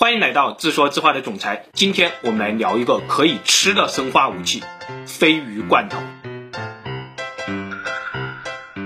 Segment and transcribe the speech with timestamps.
[0.00, 1.64] 欢迎来到自说自话的总裁。
[1.72, 4.62] 今天我们来聊一个可以吃的生化武器——
[5.04, 5.98] 鲱鱼罐头。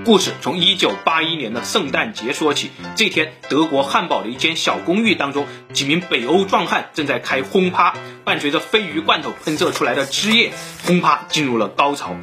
[0.03, 2.71] 故事从一九八一年的圣诞节说起。
[2.95, 7.93] 这天，德国汉堡的一间小公寓当中，几名北欧壮汉正在开轰趴，
[8.25, 10.51] 伴随着鲱鱼罐头喷射出来的汁液，
[10.83, 12.15] 轰趴进入了高潮。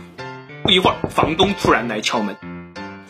[0.65, 2.37] 不一会儿，房东突然来敲门。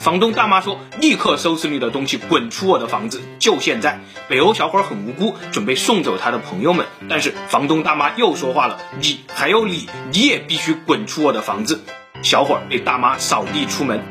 [0.00, 3.20] 房东大妈说：“立刻收拾你的东西，滚出我的房子！
[3.38, 4.00] 就现在！”
[4.30, 11.84] 北欧小伙很无辜，准备送走他的朋友们，但是房东大妈又说话了：“你还有你，你也必须滚出我的房子！”
[12.24, 14.02] 小伙被大妈扫地出门。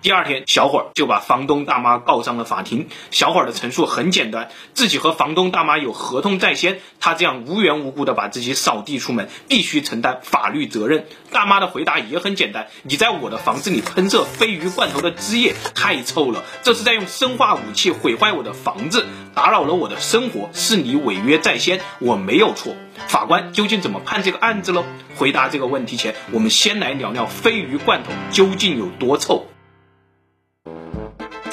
[0.00, 2.86] 第二天，小伙儿就把房东大妈告上了法庭。
[3.10, 11.06] 小伙儿的陈述很简单，自己和房东大妈有合同在先，他这样无缘无故的把自己扫地出门，必须承担法律责任。
[11.32, 22.76] 大妈的回答也很简单：你在我的房子里喷射鲱鱼罐头的汁液，太臭了，这是在用生化武器毁坏我的房子，打扰了我的生活，是你违约在先，我没有错。
[23.08, 24.84] 法官究竟怎么判这个案子呢？
[25.16, 29.44] 回答这个问题前，我们先来聊聊鲱鱼罐头究竟有多臭。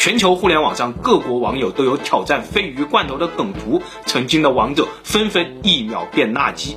[0.05, 6.75] 全球互联网上各国网友都有挑战鲱鱼罐头的梗图，曾经的王者纷纷一秒变垃圾。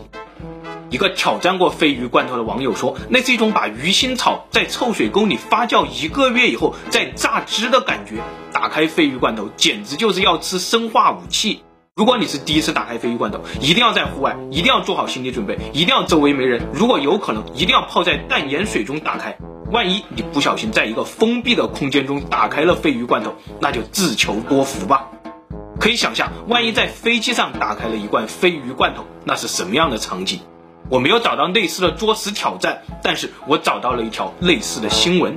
[0.89, 8.15] 一个挑战过鲱鱼罐头的网友说：“那是一种把鱼腥草在臭水沟里发酵一个月以后再榨汁的感觉。
[8.51, 11.61] 打开鲱鱼罐头，简直就是要吃生化武器。
[11.99, 16.65] 如果你是第一次打开鲱鱼罐头，一定要在户外，一定要做好心理准备，一定要周围没人。
[16.73, 19.37] 如果有可能，一定要泡在淡盐水中打开。”
[19.73, 25.09] 万一你不小心在一个封闭的空间中打开了鲱鱼罐头，那就自求多福吧。
[25.81, 30.39] 可以想象，万一在飞机上打开了一罐鲱鱼罐头，那是什么样的场景？
[30.89, 35.37] 我没有找到类似的作死挑战，但是我找到了一条类似的新闻。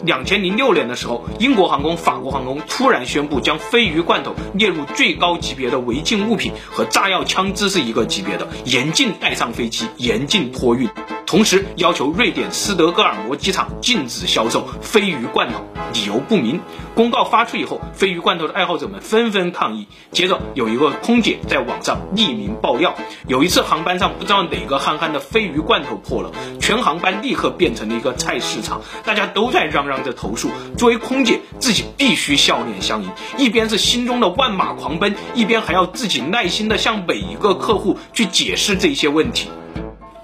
[0.00, 10.88] 两千零六年的时候，英国航空、法国航空突然宣布将鲱鱼罐头列入最高级别的违禁物品，和炸药枪支是一个级别的，严禁带上飞机，严禁托运。
[11.32, 15.64] 同时要求瑞典斯德哥尔摩机场禁止销售鲱鱼罐头，
[15.94, 16.60] 理由不明。
[16.94, 19.88] 公告发出以后，鲱鱼罐头的爱好者们纷纷抗议。
[20.10, 22.94] 接着有一个空姐在网上匿名爆料，
[23.26, 26.30] 有一次航班上不知道哪个憨憨的鲱鱼罐头破了，
[26.60, 30.50] 全航班立刻变成了一个菜市场，大家都在嚷嚷着投诉。
[30.76, 39.48] 作为空姐，自己必须笑脸相迎，一边是心中的万马狂奔，一边还要自己耐心的向每一个客户去解释这些问题。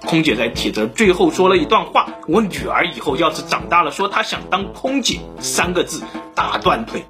[0.09, 6.01] 空姐在帖子最后说了一段话：“我女儿以后要是长大了说她想当空姐，三个字
[6.33, 7.05] 打断腿。”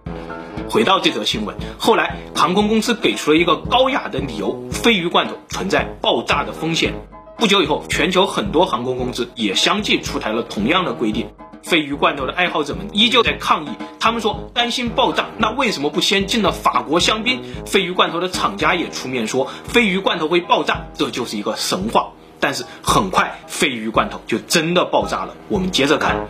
[0.69, 6.93] 回到这则新闻，后来航空公司给出了一个高雅的理由：鲱鱼罐头存在爆炸的风险。
[7.37, 11.29] 不久以后，全球很多航空公司也相继出台了同样的规定。
[11.63, 13.69] 鲱鱼罐头的爱好者们依旧在抗议，
[14.01, 17.41] 他们说担心爆炸，那为什么不先进了法国香槟？
[17.65, 22.11] 鲱鱼罐头的厂家也出面说，鲱鱼罐头会爆炸，这就是一个神话。
[22.39, 25.35] 但是很快，鲱鱼罐头就真的爆炸了。
[25.47, 26.27] 我们接着看，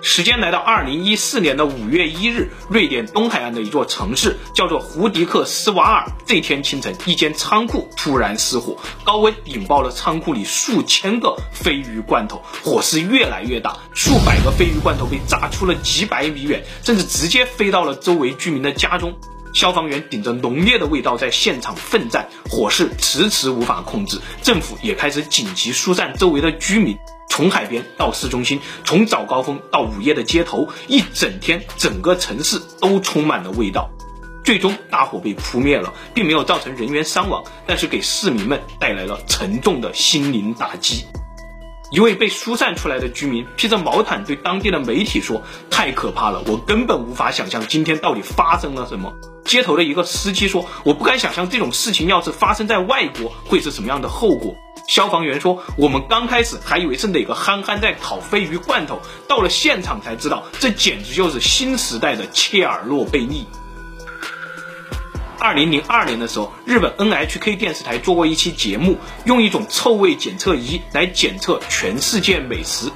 [0.00, 6.06] 时间来到二零一四年的五月一日，瑞典东海岸的一座城市叫做胡迪克斯瓦尔。
[6.26, 19.14] 这天清晨，一间仓库突然失火，高温引爆了仓库里数千个鲱鱼罐头，火势越来越大，数百个鲱鱼罐头被炸出了几百米远，甚至直接飞到了周围居民的家中。
[19.54, 24.20] 消防员顶着浓烈的味道在现场奋战，火势迟迟无法控制。
[24.42, 26.98] 政府也开始紧急疏散周围的居民，
[27.30, 33.88] 从海边到市中心，从早高峰到午夜的街头，一整天整个城市都充满了味道。
[34.44, 41.06] 最终，大火被扑灭了，并没有造成人员伤亡，但是给市民们带来了沉重的心灵打击。
[41.94, 45.40] 一位被疏散出来的居民披着毛毯对当地的媒体说
[45.70, 49.14] ：“太可怕了，我根本无法想象今天到底发生了什么。”
[49.46, 54.52] 街头的一个司机说：“我不敢想象这种事情要是发生在外国会是什么样的后果。”
[54.88, 63.46] 消防员说：“我们刚开始还以为是哪个憨憨在烤鲱鱼罐头，到了现场才知道，这简直就是新时代的切尔诺贝利。”
[65.44, 68.96] 二零零二年的时候，日本 NHK 电视台做过一期节目，
[69.26, 72.90] 用一种臭味检测仪来检测全世界美食。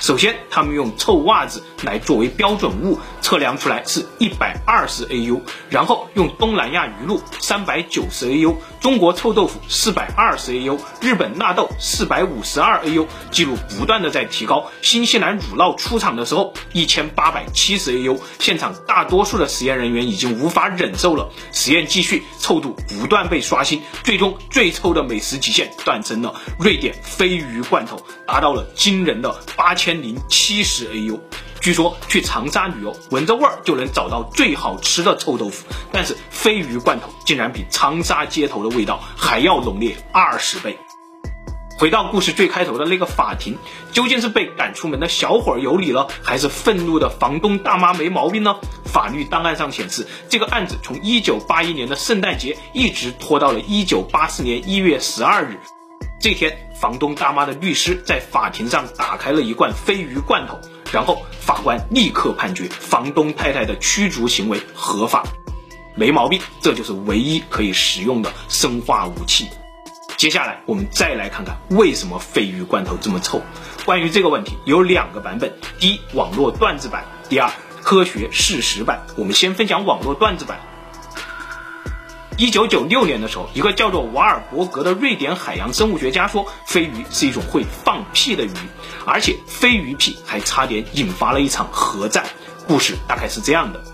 [0.00, 14.68] 首先，他们用臭袜子来作为标准物，测量出来是一百二十 AU，然后用东南亚鱼露三百九十 AU，中国臭豆腐四百二十 AU，日本纳豆四百五十二 AU，记录不断的在提高。
[14.82, 29.92] 新西兰乳酪出厂的时候一千八百七十 AU，现场大多数的实验人员已经无法忍受了，实验继续，臭度不断被刷新，最终最臭的美食极限诞生了，瑞典鲱鱼罐头达到了惊人的八千。
[30.02, 31.20] 零七十 AU，
[31.62, 40.76] 据说去长沙旅游，闻着味儿就能找到最好吃的臭豆腐，但是鲱鱼罐头竟然比长沙街头的味道还要浓烈二十倍。
[41.78, 43.56] 回到故事最开头的那个法庭，
[43.92, 48.56] 究竟是被赶出门的小伙有理了，还是愤怒的房东大妈没毛病呢？
[48.84, 55.60] 法律档案上显示，这个案子从1981年的圣诞节一直拖到了1984年1月12日。
[56.20, 60.60] 这天，房东大妈的律师在法庭上打开了一罐鲱鱼罐头，
[60.92, 65.24] 然后法官立刻判决房东太太的驱逐行为合法，
[65.96, 69.48] 没毛病，这就是唯一可以使用的生化武器。
[70.18, 73.40] 接下来我们再来看看为什么鲱鱼罐头这么臭。
[73.84, 77.50] 关于这个问题有两个版本，第一网络段子版，第二
[77.82, 79.00] 科学事实版。
[79.16, 80.60] 我们先分享网络段子版。
[82.38, 88.50] 一九九六年的时候，一个叫做瓦尔伯格的瑞典海洋生物学家说，鲱鱼是一种会放屁的鱼，
[89.04, 92.24] 而且鲱鱼屁还差点引发了一场核战。
[92.66, 93.84] 故事大概是这样的。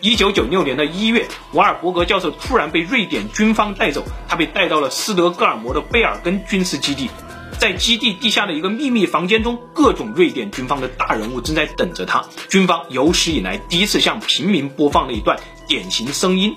[0.00, 7.10] 一九九六年的一月，瓦尔伯格教授突然被瑞典军方带走，他被带到了斯德哥尔摩的贝尔根军事基地，
[7.58, 12.24] 在基地地下的一个秘密房间中，各种瑞典军方的大人物正在等着他。
[12.48, 16.56] 军方有史以来第一次向平民播放了一段典型声音。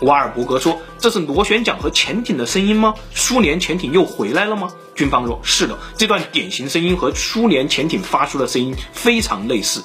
[0.00, 2.94] 瓦尔伯格说：“这是螺旋桨和潜艇的声音吗？
[3.14, 9.82] 苏联潜艇又回来了吗？”军方说：“是的，这段典型声音和苏联潜艇发出的声音非常类似。”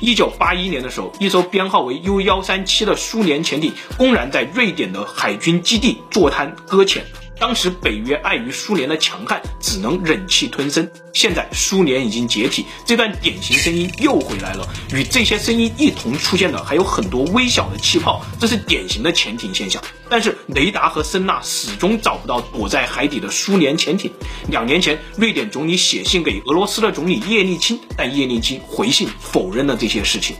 [0.00, 7.04] 一九八一年的时候，一艘编号为 U 幺三七的苏联潜艇公然在瑞典的海军基地坐滩搁浅。
[7.42, 10.88] 当时北约碍于苏联的强悍，只能忍气吞声。
[11.12, 14.68] 现在苏联已经解体，这段典型声音又回来了。
[14.94, 19.82] 与这些声音一同出现的还有很多微小的气泡，这是典型的潜艇现象。
[20.08, 24.12] 但是雷达和声呐始终找不到躲在海底的苏联潜艇。
[24.48, 30.36] 两年前，瑞典总理写信给俄罗斯的总理叶利钦，但叶利钦回信否认了这些事情。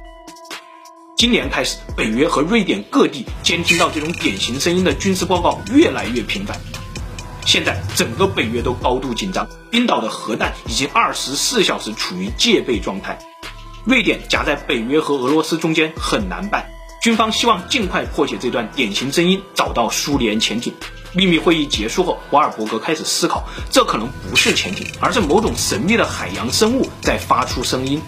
[1.17, 6.57] 今年开始，北约和瑞典各地监听到这种典型声音的军事报告越来越频繁。
[7.45, 13.19] 现在整个北约都高度紧张，冰岛的核弹已经二十四小时处于戒备状态。
[13.85, 16.71] 瑞典夹在北约和俄罗斯中间很难办，
[17.03, 20.73] 军方希望尽快破解这段典型声音，找到苏联潜艇。
[21.15, 28.01] 秘密会议结束后，瓦尔伯格开始思考，这可能不是潜艇，而是某种神秘的海洋生物在发出声音。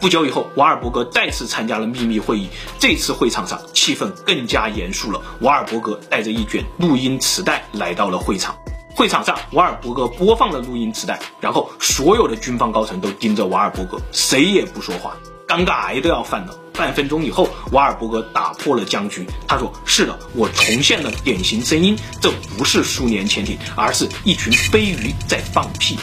[0.00, 2.48] 不久以后，瓦尔伯格再次参加了秘密会议。
[2.78, 5.20] 这次会场上气氛更加严肃了。
[5.42, 8.56] 瓦尔伯格带着一卷录音磁带来到了会场。
[8.96, 15.14] 会场上，瓦尔伯格播放了录音磁带，然后所有的军方高层都盯着瓦尔伯格，谁也不说话，
[15.46, 16.58] 尴尬癌都要犯了。
[16.72, 25.98] 半分钟以后，瓦尔伯格打破了僵局，他说：“是的，我重现了典型声音，这不是苏联潜艇，而是一群飞鱼在放屁。”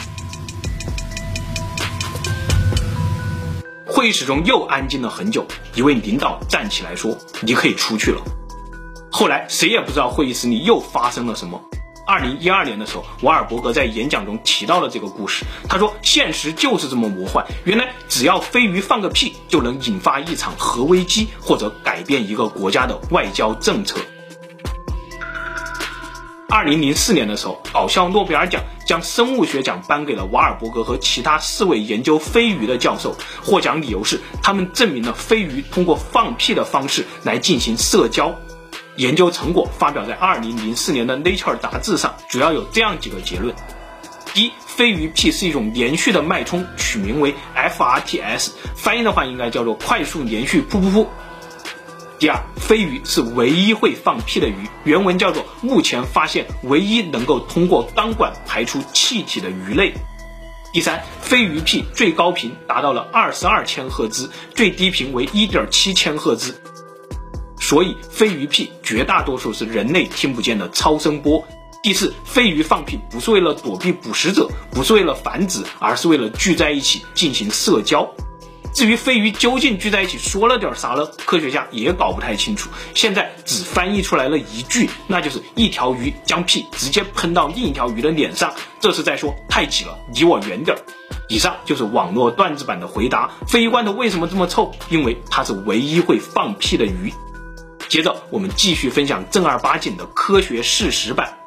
[3.98, 5.44] 会议室中又安静了很久。
[5.74, 8.22] 一位领导站起来说：“你可以出去了。”
[9.10, 11.60] 后来谁也不知道会议室里又发生了什么。
[12.06, 15.44] 二零一二年的时候，瓦尔伯格在演讲中提到了这个故事。
[15.68, 17.44] 他说：“现实就是这么魔幻。
[17.64, 23.98] 原来只要飞鱼放个屁，就能引发一场核危机，或者改变一个国家的外交政策。”
[26.50, 33.14] 二零零四年的时候，搞笑诺贝尔奖将生物学奖颁给了瓦尔伯格和其他四位研究飞鱼的教授。
[33.44, 38.34] 获奖理由是，他们证明了飞鱼通过放屁的方式来进行社交。
[38.96, 43.54] 研究成果发表在二零零四年的 Nature 杂志上，主要有这样几个结论：
[44.32, 51.06] 一，飞鱼屁是一种连续的脉冲，取名为 FRTS，翻译的话应该叫做快速连续噗噗噗。
[52.18, 59.94] 第二，鲱鱼是唯一会放屁的鱼，原文叫做目前发现唯一能够通过钢管排出气体的鱼类。
[60.72, 66.60] 第三，鲱鱼屁最高频达到了二十二千赫兹，最低频为一点七千赫兹，
[67.60, 71.46] 所以鲱鱼屁绝大多数是人类听不见的超声波。
[71.84, 78.12] 第四，鲱鱼放屁不是为了躲避捕食者，不是为了繁殖，而是为了聚在一起进行社交。
[78.78, 81.04] 至于飞鱼究竟聚在一起说了点啥呢？
[81.26, 82.70] 科学家也搞不太清楚。
[82.94, 90.80] 现在只翻译出来了一句，那就是一条鱼将屁直接喷到另一条鱼的脸上，这是在说太挤了，离我远点儿。
[91.28, 93.32] 以上就是网络段子版的回答。
[93.48, 94.72] 鲱鱼罐头为什么这么臭？
[94.90, 97.12] 因为它是唯一会放屁的鱼。
[97.88, 101.37] 接着我们继续分享正儿八经的科学事实版。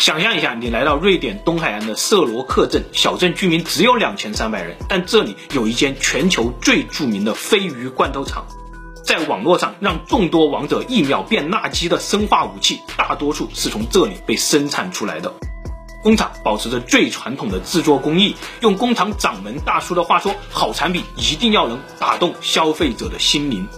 [0.00, 8.46] 想象一下，你来到瑞典东海岸的瑟罗克镇，小镇居民只有两千三百人，但这里有一间全球最著名的鲱鱼罐头厂。
[9.04, 15.34] 在网络上让众多王者一秒变纳基的生化武器，大多数是从这里被生产出来的。
[16.02, 23.68] 工厂保持着最传统的制作工艺，用工厂掌门大叔的话说，好产品一定要能打动消费者的心灵。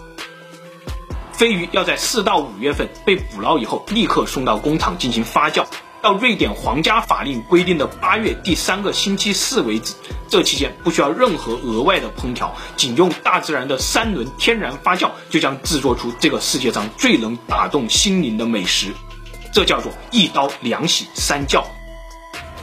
[1.37, 5.65] 鲱鱼要在四到五月份被捕捞以后，立刻送到工厂进行发酵。
[6.03, 9.95] 到瑞典皇家法令规定的八月第三个星期四为止，
[10.29, 18.89] 这期间不需要任何额外的烹调，仅用大自然的三轮天然发酵，就将制作出这个世界上最能打动心灵的美食。
[19.55, 21.65] 这叫做一刀两洗三叫。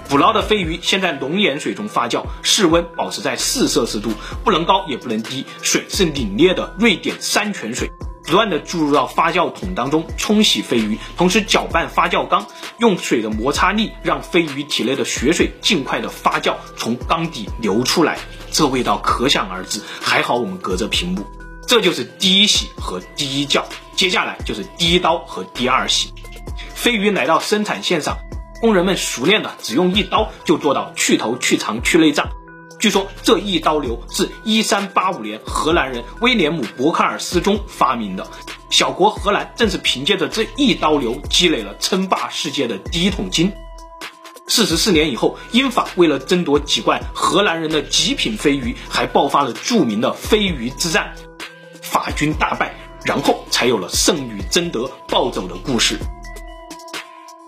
[0.09, 4.11] 捕捞的飞鱼先在龙眼水中发酵，室温保持在四摄氏度，
[4.43, 7.89] 不能高也不能低，水是凛冽的瑞典山泉水。
[8.29, 12.45] 不断的注入到发酵桶当中冲洗飞鱼，同时搅拌发酵缸，
[12.77, 18.19] 用水的摩擦力让飞鱼体内的血水尽快的发酵，从缸底流出来，
[18.51, 19.81] 这味道可想而知。
[19.99, 21.25] 还好我们隔着屏幕，
[21.67, 26.13] 这就是第一洗和第一叫，接下来就是第一刀和第二洗。
[26.75, 28.19] 飞鱼来到生产线上，
[28.61, 32.29] 工人们熟练的只用一刀就做到去头、去肠、去内脏。
[32.79, 38.25] 据说这一刀流是一三八五年荷兰人威廉姆·伯克尔斯中发明的。
[38.69, 43.51] 小国荷兰正是凭借着这一刀流积累了称霸世界的第一桶金。
[44.47, 51.13] 四十四年以后，英法为了争夺几罐荷兰人的极品飞鱼，还爆发了著名的飞鱼之战，
[51.81, 55.99] 法军大败，然后才有了圣女贞德暴走的故事。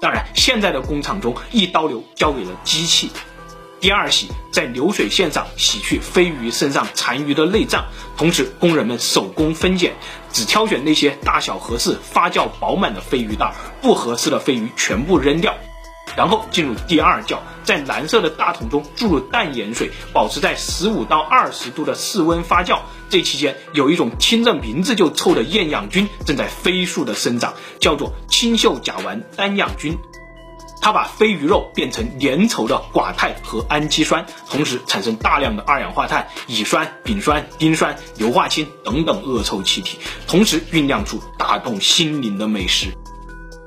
[0.01, 3.09] 当然，现在的工厂中一刀流交给了机器。
[3.81, 7.85] 第二洗，在流水线上洗去飞鱼身上残余的内脏，
[8.15, 9.95] 同时工人们手工分拣，
[10.31, 15.55] 只挑选那些大小合适、发酵饱满的飞鱼袋，不合适的飞鱼全部扔掉。
[16.15, 22.81] 然后进入第二窖，在蓝色的大桶中注入淡盐水，保持在十五到二十度的室温发酵。
[23.09, 29.97] 这期间，有一种听着名字就臭的厌氧菌正在飞速的生长，叫做氢溴甲烷单氧菌。
[30.81, 42.91] 它把鲱鱼肉变成粘稠的寡肽和氨基酸，同时产生大量的二氧化碳、乙酸、丙酸、丁酸、硫化氢等等恶臭气体，同时酝酿出打动心灵的美食。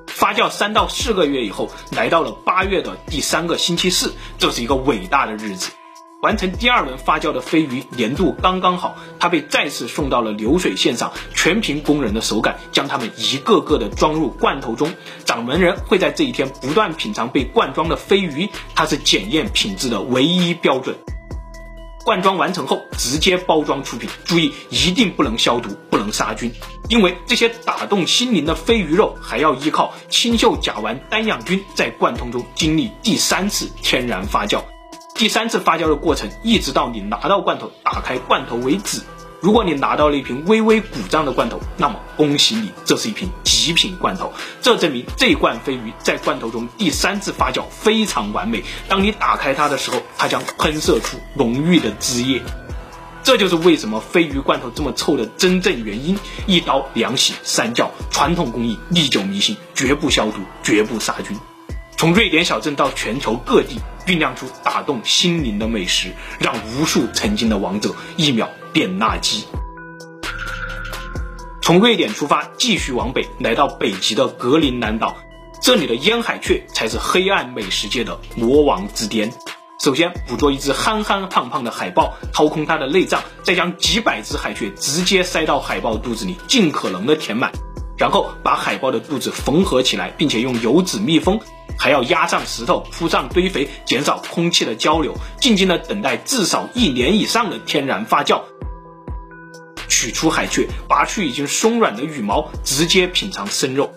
[0.09, 5.71] 发酵三到四个月以后，来到了八月的第三个星期四，这是一个伟大的日子。
[6.25, 14.91] 完成第二轮发酵的飞鱼粘度刚刚好，它被再次送到了流水线上，全凭工人的手感将它们一个个的装入罐头中。
[15.27, 20.97] 掌门人会在这一天不断品尝被灌装的飞鱼，它是检验品质的唯一标准。
[22.07, 26.51] 灌装完成后直接包装出品，注意一定不能消毒，不能杀菌，
[26.89, 34.63] 因为这些打动心灵的飞鱼肉还要依靠氢溴甲烷单氧菌在罐头中经历第三次天然发酵。
[35.15, 39.01] 第三次发酵的过程，一直到你拿到罐头、打开罐头为止。
[39.41, 44.33] 如果你拿到了一瓶微微鼓胀的罐头，那么恭喜你，这是一瓶极品罐头。
[44.61, 48.65] 这证明这罐飞鱼在罐头中第三次发酵非常完美。
[48.89, 52.43] 当你打开它的时候，它将喷射出浓郁的汁液。
[53.23, 56.19] 这就是为什么飞鱼罐头这么臭的真正原因。
[56.49, 61.39] 一刀两洗三叫，传统工艺历久弥新，绝不消毒，绝不杀菌。
[61.97, 69.45] 从瑞典小镇到全球各地，酝酿出打动心灵的美食，让无数曾经的王者一秒变垃圾。
[71.63, 75.17] 从瑞典出发，继续往北，来到北极的格陵兰岛，
[75.63, 79.33] 这里的烟海雀才是黑暗美食界的魔王之巅。
[79.81, 87.51] 首先，捕捉一只憨憨胖胖的海豹，掏空它的内脏，再将几百只海雀直接塞到海豹肚子里，尽可能的填满，
[87.97, 91.41] 然后把海豹的肚子缝合起来，并且用油纸密封。
[91.77, 98.43] 还要压上石头，铺上堆肥，减少空气的交流，静静的等待至少一年以上的天然发酵。
[99.89, 103.93] 取出海雀，拔去已经松软的羽毛，直接品尝生肉。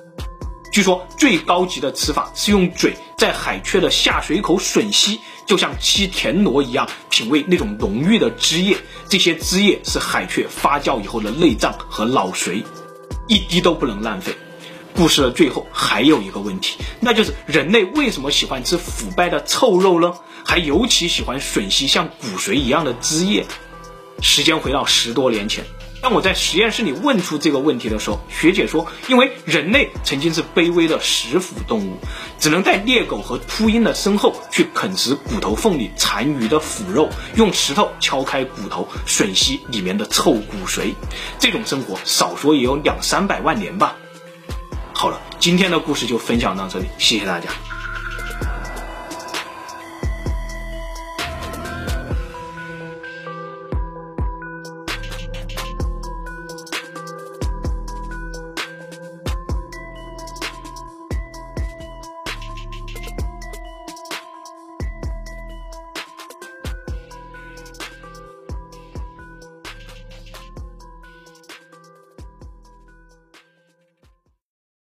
[0.71, 8.77] 据说最高级的吃法是用嘴在海雀的下水口吮吸，就像吸田螺一样，品味那种浓郁的汁液。
[9.07, 12.63] 这些汁液是海雀发酵以后的内脏和脑髓，
[13.27, 14.35] 一滴都不能浪费。
[14.95, 20.13] 故事的最后还有一个问题，那就是人类为什么喜欢吃腐败的臭肉呢？
[20.43, 23.45] 还尤其喜欢吮吸像骨髓一样的汁液。
[24.21, 25.63] 时间回到十多年前，
[26.01, 31.97] 当我在实验室里问出这个问题的时候，学姐说，因为人类曾经是卑微的食腐动物，
[32.39, 40.93] 只能在猎狗和秃鹰的身后去啃食骨头缝里残余的腐肉，用石头敲开骨头，吮吸里面的臭骨髓。
[41.39, 43.95] 这种生活少说也有两三百万年吧。
[44.93, 47.49] 好了，今天的故事就分享到这里，谢谢大家。